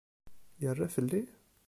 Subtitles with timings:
[0.61, 1.23] Yerra fell-i?